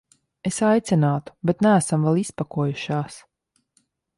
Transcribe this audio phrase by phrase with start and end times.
[0.49, 3.21] Es aicinātu, bet neesam vēl izpakojušās.